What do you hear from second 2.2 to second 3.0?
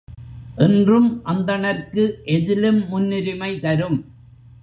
எதிலும்